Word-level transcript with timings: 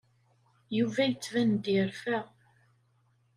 Yuba 0.77 1.01
yettban-d 1.09 1.65
yerfa. 1.73 2.19